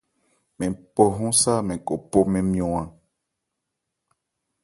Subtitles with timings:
[0.57, 2.87] Mɛn pɔ hɔ́n sá mɛn khɔ̀ pɔ mɛn nmyɔn.